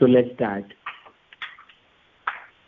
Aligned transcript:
So 0.00 0.06
let 0.06 0.28
start 0.34 0.70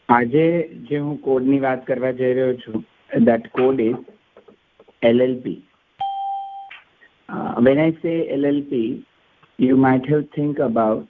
આજે 0.09 0.47
જે 0.89 0.99
હું 0.99 1.13
કોડની 1.27 1.61
વાત 1.61 1.85
કરવા 1.87 2.11
જઈ 2.19 2.33
રહ્યો 2.35 2.57
છું 2.63 2.83
that 3.29 3.45
code 3.53 3.81
is 3.81 3.97
LLP. 5.03 5.47
Uh, 7.29 7.61
when 7.61 7.79
I 7.79 7.91
say 8.03 8.15
LLP, 8.33 9.05
you 9.59 9.77
might 9.77 10.07
have 10.07 10.23
think 10.31 10.59
about, 10.59 11.07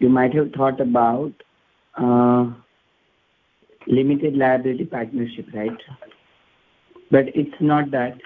you 0.00 0.08
might 0.08 0.34
have 0.34 0.52
thought 0.52 0.80
about 0.80 1.32
uh, 1.94 2.44
limited 3.86 4.36
liability 4.36 4.86
partnership, 4.86 5.46
right? 5.54 5.82
But 7.10 7.26
it's 7.34 7.60
not 7.60 7.90
that. 7.90 8.16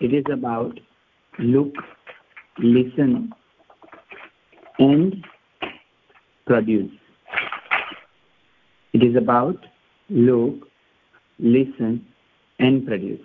It 0.00 0.14
is 0.14 0.24
about 0.30 0.78
look, 1.38 1.72
listen, 2.58 3.32
and 4.78 5.24
produce. 6.46 6.92
It 8.92 9.02
is 9.02 9.16
about 9.16 9.56
look, 10.08 10.68
listen, 11.38 12.06
and 12.58 12.86
produce. 12.86 13.20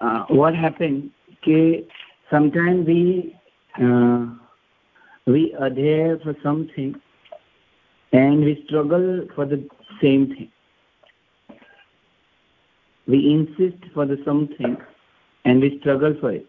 Uh, 0.00 0.24
what 0.28 0.54
happened? 0.54 1.10
Okay, 1.38 1.86
sometimes 2.30 2.86
we 2.86 3.34
uh, 3.82 4.26
we 5.26 5.54
adhere 5.58 6.18
for 6.22 6.34
something 6.42 6.94
and 8.12 8.44
we 8.44 8.62
struggle 8.66 9.26
for 9.34 9.46
the 9.46 9.66
same 10.02 10.28
thing. 10.28 10.50
We 13.06 13.32
insist 13.32 13.82
for 13.94 14.04
the 14.04 14.18
something 14.24 14.76
and 15.44 15.60
we 15.60 15.78
struggle 15.80 16.14
for 16.20 16.32
it. 16.32 16.46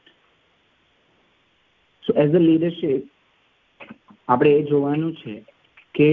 So 2.05 2.13
as 2.13 2.33
a 2.33 2.39
leadership, 2.39 3.05
આપણે 4.29 4.51
એ 4.53 4.63
જોવાનું 4.63 5.15
છે 5.15 5.33
કે 5.95 6.09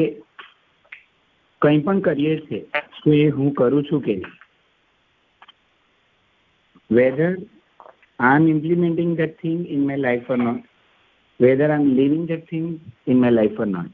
કંઈ 1.62 1.83
પણ 1.83 2.01
કરીએ 2.01 2.37
છીએ 2.41 2.62
તો 2.98 3.15
એ 3.15 3.27
હું 3.31 3.55
કરું 3.55 3.84
છું 3.84 4.03
કે 4.03 4.17
whether 6.91 7.31
I'm 8.21 8.47
implementing 8.48 9.17
that 9.17 9.41
thing 9.41 9.67
in 9.67 9.87
my 9.87 9.97
life 9.97 10.27
or 10.29 10.37
not, 10.37 10.61
whether 11.41 11.73
I'm 11.73 11.97
living 11.97 12.27
that 12.27 12.48
thing 12.48 12.81
in 13.06 13.19
my 13.19 13.31
life 13.31 13.59
or 13.59 13.67
not. 13.67 13.87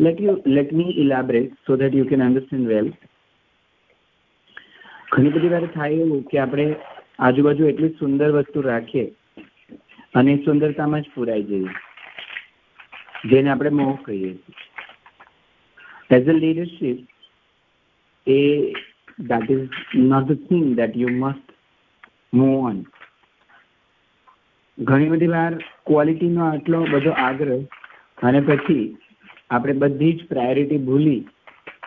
Let 0.00 0.20
you 0.20 0.40
let 0.46 0.72
me 0.72 0.94
elaborate 0.96 1.52
so 1.66 1.76
that 1.76 1.92
you 1.92 2.04
can 2.04 2.20
understand 2.20 2.68
well. 2.68 2.90
ઘણી 5.12 5.30
બધી 5.30 5.48
વાર 5.48 5.64
થાય 5.68 5.98
એવું 5.98 6.22
કે 6.24 6.40
આપણે 6.40 6.66
આજુબાજુ 7.18 7.68
એટલી 7.68 7.94
સુંદર 7.98 8.30
વસ્તુ 8.34 8.64
રાખીએ 8.64 9.04
અને 10.14 10.32
સુંદરતામાં 10.44 11.02
જ 11.02 11.14
પુરાઈ 11.14 11.46
જઈએ 11.50 11.72
જેને 13.24 13.50
આપણે 13.50 13.68
મોહ 13.68 13.96
કહીએ 14.04 14.34
છીએ. 14.34 14.54
As 16.10 16.28
a 16.28 16.32
leadership 16.32 16.98
that 19.18 19.50
is 19.50 19.68
not 19.94 20.26
the 20.26 20.36
thing 20.36 20.76
that 20.76 20.96
you 20.96 21.08
must 21.08 21.46
move 22.32 22.84
ઘણી 24.78 25.06
બધી 25.06 25.26
વાર 25.26 25.58
ક્વોલિટીનો 25.86 26.44
આટલો 26.44 26.86
બધો 26.86 27.10
આગ્રહ 27.10 27.62
અને 28.22 28.40
પછી 28.40 28.96
આપણે 29.50 29.72
બધી 29.72 30.12
જ 30.12 30.24
પ્રાયોરિટી 30.26 30.78
ભૂલી 30.78 31.26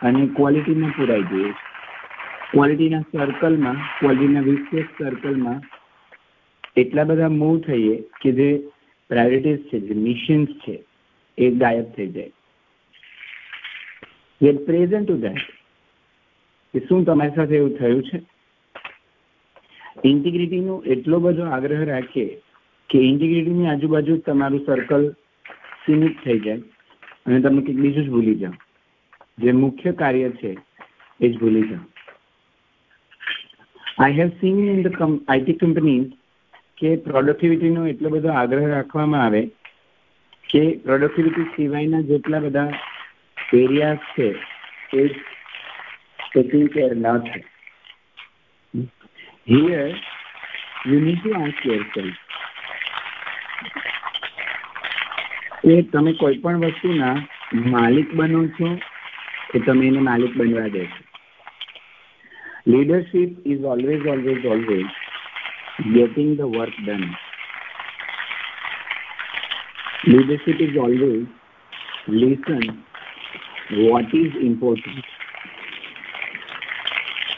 અને 0.02 0.26
ક્વોલિટીમાં 0.26 0.92
પુરાઈ 0.92 1.22
જઈએ 1.22 1.54
ક્વોલિટીના 2.50 3.00
સર્કલમાં 3.00 3.76
ક્વોલિટીના 3.98 4.40
વિશેષ 4.40 4.84
સર્કલમાં 4.98 5.60
એટલા 6.76 7.04
બધા 7.04 7.28
મૂવ 7.28 7.60
થઈએ 7.60 8.02
કે 8.20 8.32
જે 8.32 8.62
પ્રાયોરિટીઝ 9.08 9.68
છે, 9.68 9.80
જે 9.80 9.94
મિશન્સ 9.94 10.48
છે. 10.48 10.84
એ 11.38 11.50
ગાયબ 11.50 11.92
થઈ 11.92 12.08
જાય. 12.08 12.32
ગેટ 14.42 14.66
પ્રેઝન્ટ 14.66 15.08
ટુ 15.08 15.16
ધેટ 15.16 15.38
કે 16.74 16.86
શું 16.88 17.04
તમારી 17.04 17.30
સાથે 17.34 17.56
એવું 17.56 17.78
થયું 17.78 18.02
છે? 18.02 18.22
ઇન્ટિગ્રિટીનો 20.04 20.82
એટલો 20.86 21.20
બધો 21.20 21.44
આગ્રહ 21.44 21.84
રાખીએ 21.84 22.40
કે 22.90 22.98
ઇન્ટિગ્રિટીની 22.98 23.66
આજુબાજુ 23.66 24.16
તમારું 24.16 24.66
સર્કલ 24.66 25.10
સીમિત 25.86 26.24
થઈ 26.24 26.38
જાય. 26.40 26.58
અને 27.26 27.40
તમે 27.40 27.62
કંઈક 27.62 27.76
બીજું 27.76 28.04
જ 28.04 28.08
ભૂલી 28.08 28.34
જાઓ. 28.34 28.52
જે 29.38 29.52
મુખ્ય 29.52 29.92
કાર્ય 29.92 30.30
છે, 30.30 30.56
એ 31.20 31.28
જ 31.28 31.38
ભૂલી 31.38 31.62
જાઓ. 31.62 31.78
I 33.98 34.12
have 34.12 34.28
seen 34.28 34.58
in 34.58 34.88
the 34.88 34.94
IT 35.28 35.52
companies 35.52 36.12
કે 36.78 36.96
પ્રોડક્ટિવિટીનો 36.96 37.86
એટલો 37.86 38.08
બધો 38.08 38.28
આગ્રહ 38.28 38.68
રાખવામાં 38.68 39.24
આવે 39.24 39.50
કે 40.52 40.62
પ્રોડક્ટિવિટી 40.84 41.44
સિવાયના 41.56 42.00
જેટલા 42.00 42.40
બધા 42.40 42.70
એરિયાઝ 43.52 44.08
છે, 44.16 44.28
એ 44.94 45.02
ટેકિંગ 46.32 46.68
કેર 46.68 46.90
ના 46.96 47.18
થાય. 47.18 47.44
Here 49.48 49.88
you 50.86 51.00
need 51.00 51.20
to 51.20 51.30
ask 51.40 51.64
yourself 51.66 52.20
કે 55.62 55.78
તમે 55.92 56.12
કોઈ 56.12 56.38
પણ 56.38 56.66
વસ્તુના 56.66 57.14
માલિક 57.76 58.14
બનો 58.14 58.44
છો 58.58 58.68
કે 59.52 59.58
તમે 59.66 59.86
એને 59.86 60.00
માલિક 60.10 60.36
બનવા 60.36 60.68
દે 60.68 60.84
છો. 60.86 61.02
Leadership 62.66 63.30
is 63.44 63.64
always 63.64 64.02
always 64.06 64.44
always 64.44 64.86
getting 65.94 66.36
the 66.36 66.46
work 66.46 66.74
done. 66.86 67.06
Leadership 70.04 70.60
is 70.60 70.76
always 70.76 71.26
listen 72.08 72.62
what 73.70 74.12
is 74.12 74.32
important 74.40 75.04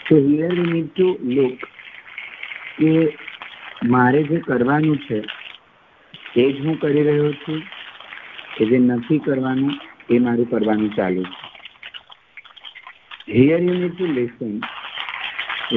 so 0.09 0.17
here 0.17 0.49
we 0.51 0.65
need 0.73 0.91
to 0.97 1.09
look 1.37 1.67
કે 2.79 2.93
મારે 3.95 4.23
જે 4.31 4.39
કરવાનું 4.47 5.03
છે 5.07 5.19
એ 6.43 6.47
જ 6.53 6.65
હું 6.65 6.79
કરી 6.85 7.05
રહ્યો 7.09 7.33
છું 7.43 7.61
કે 8.55 8.69
જે 8.71 8.81
નથી 8.87 9.19
કરવાનું 9.27 9.75
એ 10.11 10.21
મારું 10.27 10.51
કરવાનું 10.53 10.95
ચાલુ 10.99 11.25
છે 13.27 13.37
here 13.37 13.61
you 13.67 13.75
need 13.83 13.95
to 13.99 14.09
listen 14.17 14.57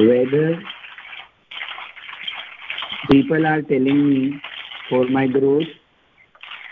whether 0.08 0.46
people 3.10 3.46
are 3.52 3.62
telling 3.72 4.00
me 4.08 4.22
for 4.88 5.02
my 5.18 5.26
growth 5.36 5.70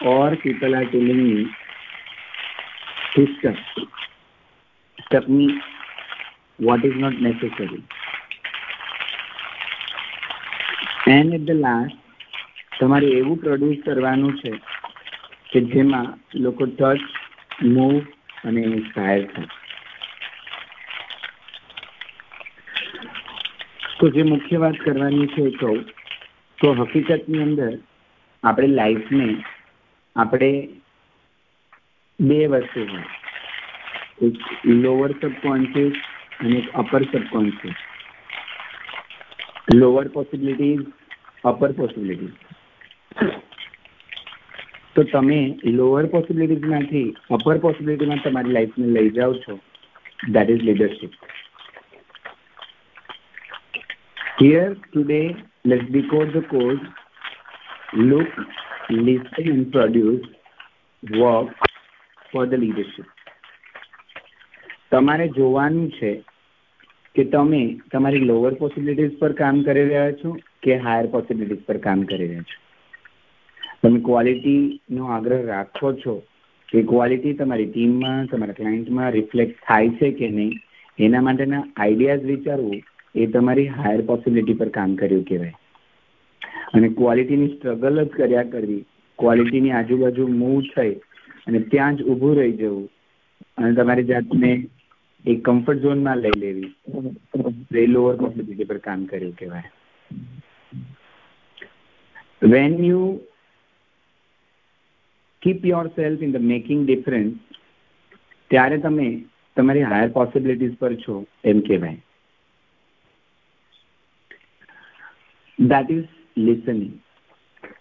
or 0.03 0.37
people 0.37 0.75
are 0.75 0.85
telling 0.91 1.23
me 1.29 1.47
to 3.15 3.27
stop 5.07 5.29
me 5.29 5.61
what 6.59 6.85
is 6.85 6.97
not 6.97 7.15
necessary? 7.21 7.83
And 11.07 11.35
at 11.35 11.47
the 11.47 11.55
last, 11.55 11.97
તમારે 12.79 13.09
એવું 13.19 13.37
પ્રોડ્યુસ 13.43 13.79
કરવાનું 13.85 14.33
છે 14.41 14.51
કે 15.53 15.61
જેમાં 15.73 16.09
લોકો 16.45 16.67
ટચ 16.67 17.03
મૂવ 17.75 17.95
અને 18.45 18.63
inspire 18.63 19.23
થાય. 19.33 19.49
તો 23.99 24.11
જે 24.17 24.23
મુખ્ય 24.23 24.59
વાત 24.59 24.77
કરવાની 24.87 25.29
છે 25.35 25.45
કહું, 25.61 25.79
તો 26.59 26.67
હકીકતની 26.81 27.43
અંદર 27.43 27.73
આપણે 28.43 28.67
લાઈફને 28.67 29.29
આપણે 30.17 30.51
બે 32.19 32.39
વસ્તુ 32.47 32.85
હોય 32.85 33.05
એક 34.21 34.37
લોઅર 34.77 35.11
સબકોન્શિયસ 35.13 35.99
અને 36.41 36.57
એક 36.59 36.69
upper 36.75 37.01
subconscious 37.05 37.79
lower 39.75 40.07
possibilities 40.09 40.85
upper 41.45 41.71
possibilities 41.73 42.37
તો 44.97 45.05
તમે 45.05 45.41
લોઅર 45.73 46.05
પોસિબિલિટીઝમાંથી 46.09 47.09
અપર 47.31 47.57
પોસિબિલિટીમાં 47.59 48.23
તમારી 48.25 48.53
લાઈફને 48.53 48.87
લઈ 48.91 49.11
જાઓ 49.13 49.35
છો 49.41 49.59
that 50.31 50.49
is 50.49 50.63
leadership 50.63 51.13
here 54.39 54.71
today, 54.93 55.27
let's 55.65 55.91
decode 55.91 56.33
the 56.33 56.49
cause 56.49 56.83
look, 58.05 58.33
listen 58.91 59.49
and 59.51 59.73
produce 59.73 60.25
work 61.19 61.49
for 62.33 62.47
the 62.47 62.57
leadership. 62.57 63.07
તમારે 64.91 65.29
જોવાનું 65.29 65.91
છે 65.91 66.25
કે 67.15 67.25
તમે 67.25 67.81
તમારી 67.93 68.19
લોઅર 68.19 68.55
પોસિબિલિટીઝ 68.55 69.19
પર 69.19 69.33
કામ 69.33 69.63
કરી 69.63 69.85
રહ્યા 69.85 70.13
છો 70.13 70.37
કે 70.63 70.79
હાયર 70.79 71.07
પોસિબિલિટીઝ 71.07 71.67
પર 71.67 71.77
કામ 71.77 72.03
કરી 72.03 72.27
રહ્યા 72.27 72.41
છો? 72.41 72.59
તમે 73.83 74.01
ક્વોલિટીનો 74.01 75.05
આગ્રહ 75.07 75.45
રાખો 75.45 75.93
છો 75.93 76.23
કે 76.69 76.83
ક્વોલિટી 76.83 77.33
તમારી 77.33 77.67
ટીમમાં 77.67 78.27
તમારા 78.27 78.53
ક્લાયન્ટમાં 78.53 79.13
રિફ્લેક્ટ 79.13 79.63
થાય 79.69 79.89
છે 79.89 80.13
કે 80.13 80.29
નહીં? 80.29 80.61
એના 80.99 81.21
માટેના 81.21 81.65
આઈડિયાઝ 81.77 82.23
વિચારવું 82.23 82.83
એ 83.15 83.27
તમારી 83.27 83.67
હાયર 83.67 84.03
પોસિબિલિટી 84.03 84.55
પર 84.55 84.69
કામ 84.69 84.95
કર્યું 84.95 85.25
કહેવાય. 85.25 85.55
અને 86.75 86.89
ક્વોલિટીની 86.89 87.49
સ્ટ્રગલ 87.49 88.05
જ 88.05 88.09
કર્યા 88.09 88.43
કરવી. 88.43 88.85
ક્વોલિટીની 89.19 89.71
આજુબાજુ 89.71 90.27
મૂવ 90.27 90.63
થઈ 90.77 90.95
અને 91.47 91.59
ત્યાં 91.61 91.97
જ 91.97 92.03
ઊભું 92.03 92.37
રહી 92.37 92.53
જવું. 92.53 92.91
અને 93.59 93.75
તમારી 93.75 94.05
જાતને 94.05 94.67
એક 95.25 95.45
કમ્ફર્ટ 95.45 95.79
ઝોનમાં 95.79 96.17
લઈ 96.17 96.31
લેવી. 96.37 96.75
એ 97.79 97.87
લોઅર 97.87 98.17
પોસિબિલિટી 98.17 98.65
પર 98.65 98.79
કામ 98.79 99.05
કર્યું 99.05 99.37
કહેવાય. 99.37 99.63
You 102.81 103.21
keep 105.43 105.67
yourself 105.87 106.23
in 106.23 106.33
the 106.33 106.41
making 106.41 106.87
difference 106.87 107.33
ત્યારે 108.51 108.79
તમે 108.79 109.25
તમારી 109.57 109.83
હાયર 109.83 110.09
પોસિબિલિટીઝ 110.09 110.77
પર 110.77 110.95
છો, 110.95 111.27
એમ 111.45 111.61
કહેવાય. 111.61 112.03
દેટ 115.59 115.91
ઇઝ 115.91 116.05
લિસનિંગ 116.39 117.01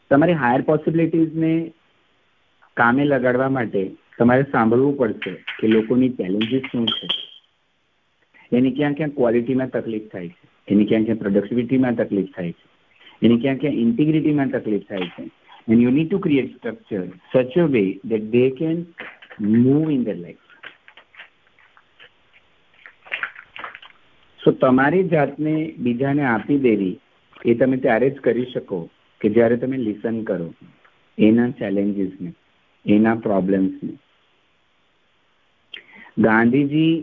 તમારી 0.09 0.33
હાયર 0.33 0.61
પોસિબિલિટીઝને 0.61 1.73
કામે 2.77 3.05
લગાડવા 3.05 3.49
માટે 3.49 3.91
તમારે 4.19 4.43
સાંભળવું 4.43 4.97
પડશે 4.97 5.31
કે 5.31 5.67
લોકોની 5.67 6.09
ચેલેન્જીસ 6.09 6.61
શું 6.61 6.85
છે. 6.85 7.07
એની 8.57 8.71
ક્યાં 8.71 8.93
ક્યાં 8.93 9.09
ક્વોલિટીમાં 9.09 9.69
તકલીફ 9.69 10.11
થાય 10.11 10.27
છે. 10.27 10.47
એની 10.67 10.85
ક્યાં 10.85 11.03
ક્યાં 11.03 11.17
પ્રોડક્ટિવિટીમાં 11.17 11.95
તકલીફ 11.95 12.25
થાય 12.35 12.51
છે. 12.51 12.65
એની 13.23 13.39
ક્યાં 13.39 13.55
ક્યાં 13.55 13.73
ઇન્ટિગ્રિટીમાં 13.73 14.47
તકલીફ 14.49 14.81
થાય 14.89 14.99
છે. 14.99 15.31
And 15.67 15.81
you 15.81 15.91
need 15.91 16.09
to 16.09 16.19
create 16.19 16.51
structure 16.57 17.05
such 17.35 17.55
a 17.57 17.65
way 17.65 17.87
that 18.11 18.23
they 18.33 18.49
can 18.51 18.75
move 19.41 19.89
in 19.89 20.03
their 20.03 20.19
life. 20.19 20.43
સો 24.43 24.51
તમારી 24.51 25.03
જાતને 25.03 25.73
બીજાને 25.77 26.25
આપી 26.25 26.59
દેવી 26.59 26.99
એ 27.45 27.55
તમે 27.55 27.77
ત્યારે 27.77 28.09
જ 28.09 28.23
કરી 28.27 28.45
શકો 28.45 28.79
કે 29.21 29.29
જ્યારે 29.29 29.57
તમે 29.57 29.77
લિસન 29.77 30.23
કરો 30.23 30.49
એના 31.17 31.49
ચેલેન્જીસને 31.59 32.31
એના 32.85 33.15
પ્રોબ્લેમ્સને 33.15 33.93
Gandhiji 36.19 36.95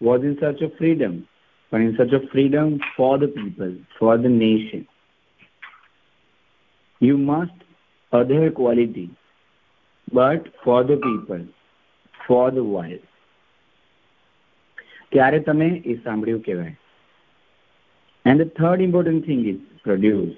was 0.00 0.28
in 0.30 0.36
search 0.40 0.68
of 0.68 0.76
freedom 0.76 1.16
પણ 1.72 1.88
in 1.88 1.96
search 1.96 2.20
of 2.20 2.28
freedom 2.34 2.76
for 2.96 3.14
the 3.18 3.34
people 3.38 3.72
for 3.98 4.14
the 4.18 4.36
nation 4.36 4.84
you 7.00 7.16
must 7.18 7.52
other 8.12 8.50
quality 8.50 9.10
but 10.12 10.48
for 10.64 10.84
the 10.84 10.96
people, 10.96 11.44
for 12.28 12.50
the 12.50 12.64
world. 12.64 13.02
ત્યારે 15.12 15.38
તમે 15.40 15.68
એ 15.84 15.96
સાંભળ્યું 16.04 16.40
કહેવાય? 16.40 16.74
And 18.24 18.40
the 18.40 18.48
third 18.60 18.80
important 18.80 19.26
thing 19.26 19.42
is 19.46 19.60
produce. 19.86 20.34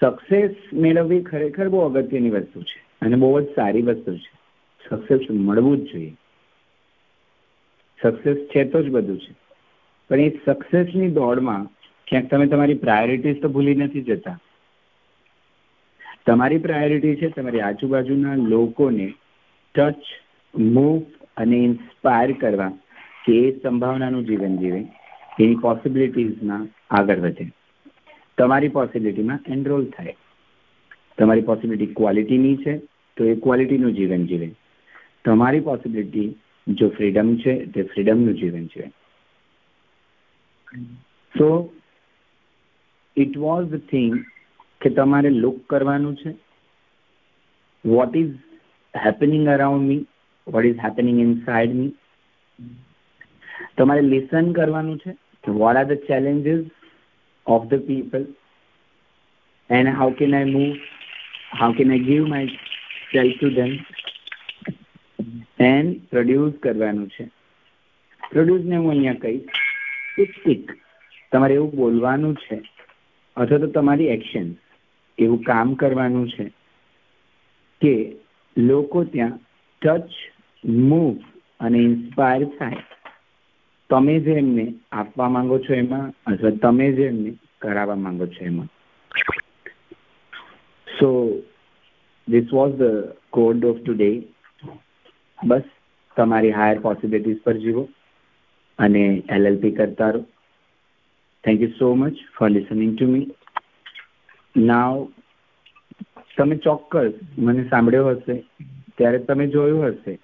Success 0.00 0.54
મેળવવી 0.72 1.22
ખરેખર 1.22 1.68
બહુ 1.68 1.78
અગત્યની 1.78 2.30
વસ્તુ 2.30 2.62
છે 2.62 2.84
અને 3.02 3.16
બહુ 3.16 3.40
જ 3.40 3.44
સારી 3.44 3.82
વસ્તુ 3.82 4.16
છે. 4.16 4.32
સક્સેસ 4.90 5.30
મળવું 5.30 5.76
જ 5.76 5.92
જોઈએ. 5.92 6.16
સક્સેસ 8.02 8.36
છે 8.36 8.64
તો 8.64 8.82
જ 8.82 8.90
બધું 8.90 9.20
છે. 9.20 9.34
પણ 10.08 10.20
એ 10.20 10.40
સક્સેસની 10.46 11.10
દોડમાં 11.10 11.64
ક્યાંક 12.06 12.30
તમે 12.30 12.46
તમારી 12.46 12.74
પ્રાયોરિટીઝ 12.74 13.42
તો 13.42 13.48
ભૂલી 13.48 13.74
નથી 13.74 14.02
જતા. 14.02 14.38
તમારી 16.26 16.58
પ્રાયોરિટી 16.58 17.16
છે 17.16 17.28
તમારી 17.28 17.60
આજુબાજુના 17.60 18.34
લોકોને 18.34 19.14
ટચ 19.74 19.96
મૂવ 20.58 21.02
અને 21.36 21.56
ઇન્સ્પાયર 21.56 22.32
કરવા 22.32 22.72
કે 23.24 23.32
એ 23.32 23.60
સંભાવનાનું 23.60 24.26
જીવન 24.26 24.56
જીવે, 24.56 24.80
એની 25.40 25.54
પોસિબિલિટીઝમાં 25.54 26.68
આગળ 26.90 27.18
વધે. 27.18 27.52
તમારી 28.38 28.68
પોસિબિલિટીમાં 28.68 29.38
એનરોલ 29.48 29.84
થાય. 29.84 30.16
તમારી 31.18 31.40
પોસિબિલિટી 31.40 31.94
ક્વોલિટીની 31.94 32.56
છે, 32.56 32.78
તો 33.16 33.24
એ 33.24 33.34
ક્વોલિટીનું 33.34 33.92
જીવન 33.92 34.26
જીવે. 34.26 34.54
તમારી 35.24 35.60
પોસિબિલિટી 35.60 36.36
જો 36.68 36.88
ફ્રીડમ 36.88 37.36
છે, 37.36 37.66
તે 37.66 37.82
ફ્રીડમનું 37.82 38.34
જીવન 38.34 38.66
જીવે. 38.66 38.90
So 41.38 41.72
it 43.16 43.38
was 43.38 43.64
the 43.66 43.76
thing 43.76 44.24
કે 44.80 44.90
તમારે 44.90 45.30
લુક 45.30 45.66
કરવાનું 45.66 46.16
છે. 46.16 46.34
What 47.84 48.16
is 48.16 48.34
happening 49.06 49.48
around 49.48 49.88
me 49.88 50.06
what 50.48 50.64
is 50.64 50.76
happening 50.76 51.20
inside 51.44 51.74
me 51.74 51.92
તમારે 53.76 54.02
લિસન 54.02 54.52
કરવાનું 54.52 55.02
છે 55.02 55.50
what 55.50 55.76
are 55.76 55.84
the 55.84 56.06
challenges 56.06 56.62
of 57.46 57.62
the 57.68 57.78
people 57.78 58.24
and 59.70 59.88
how 59.88 60.10
can 60.10 60.34
I 60.34 60.44
move, 60.44 60.76
how 61.50 61.72
can 61.72 61.90
I 61.90 61.98
give 61.98 62.26
myself 62.28 63.32
to 63.40 63.50
them 63.50 63.72
and 65.58 65.88
produce 66.10 66.54
કરવાનું 66.60 67.08
છે. 67.08 67.24
Produce 68.30 68.64
ને 68.64 68.76
હું 68.76 68.90
અહીંયા 68.90 69.14
કહીશ 69.14 70.30
speak 70.36 70.72
તમારે 71.32 71.54
એવું 71.54 71.70
બોલવાનું 71.70 72.34
છે 72.34 72.56
અથવા 73.36 73.58
તો 73.58 73.66
તમારી 73.66 74.08
એક્શન 74.08 74.48
એવું 75.18 75.42
કામ 75.42 75.74
કરવાનું 75.74 76.28
છે 76.28 76.46
કે 77.80 77.94
લોકો 78.56 79.04
ત્યાં 79.04 79.38
ટચ 79.82 80.10
મૂવ 80.64 81.16
અને 81.60 81.78
ઇન્સ્પાયર 81.78 82.44
થાય. 82.44 82.84
તમે 83.92 84.12
જે 84.20 84.34
એમને 84.40 84.66
આપવા 84.92 85.28
માંગો 85.28 85.56
છો 85.58 85.74
એમાં, 85.74 86.04
અથવા 86.26 86.50
તમે 86.60 86.84
જે 86.92 87.06
એમને 87.06 87.32
કરાવવા 87.62 87.96
માંગો 87.96 88.26
છો 88.26 88.44
એમાં. 88.44 88.68
So 90.86 91.08
this 92.28 92.52
was 92.52 92.76
the 92.76 93.00
code 93.30 93.64
of 93.64 93.80
today 93.82 94.10
બસ, 95.38 95.66
તમારી 96.16 96.50
હાયર 96.50 96.78
પોસિબિલિટીઝ 96.78 97.42
પર 97.44 97.56
જીવો 97.56 97.82
અને 98.78 99.02
એલએલપી 99.28 99.72
કરતા 99.72 100.10
રહો. 100.10 100.22
Thank 101.44 101.60
you 101.60 101.72
so 101.78 101.94
much 101.94 102.16
for 102.38 102.48
listening 102.50 102.94
to 102.96 103.06
me 103.06 103.26
now 104.68 104.94
તમે 106.36 106.56
ચોક્કસ 106.56 107.18
મને 107.38 107.66
સાંભળ્યો 107.68 108.14
હશે, 108.14 108.36
ત્યારે 108.96 109.18
તમે 109.18 109.46
જોયું 109.46 109.84
હશે 109.88 110.14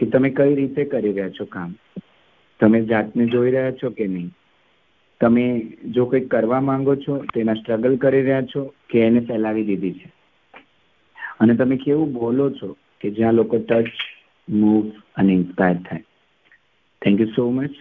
કે 0.00 0.06
તમે 0.06 0.30
કઈ 0.30 0.54
રીતે 0.54 0.84
કરી 0.84 1.12
રહ્યા 1.12 1.36
છો 1.38 1.48
કામ. 1.54 1.72
તમે 2.60 2.84
જાતને 2.84 3.26
જોઈ 3.26 3.50
રહ્યા 3.50 3.72
છો 3.72 3.90
કે 3.90 4.06
નહીં? 4.06 4.30
તમે 5.20 5.60
જો 5.90 6.06
કંઈક 6.06 6.30
કરવા 6.30 6.60
માંગો 6.60 6.96
છો, 6.96 7.24
તેના 7.34 7.54
સ્ટ્રગલ 7.54 7.96
કરી 7.96 8.22
રહ્યા 8.22 8.42
છો, 8.42 8.74
કે 8.90 9.00
એને 9.00 9.20
ફેલાવી 9.20 9.64
દીધી 9.64 9.92
છે? 9.92 10.12
અને 11.40 11.54
તમે 11.54 11.76
કેવું 11.76 12.12
બોલો 12.12 12.50
છો 12.50 12.76
કે 13.00 13.10
જ્યાં 13.10 13.34
લોકો 13.34 13.58
ટચ 13.58 13.86
મૂવ 14.48 14.92
અને 15.16 15.32
ઇન્સ્પાયર 15.32 15.76
થાય? 15.76 16.04
Thank 17.04 17.20
you 17.20 17.26
so 17.26 17.50
much 17.50 17.70